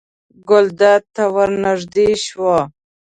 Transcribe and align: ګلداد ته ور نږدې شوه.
ګلداد 0.49 1.03
ته 1.15 1.23
ور 1.33 1.49
نږدې 1.63 2.09
شوه. 2.25 2.57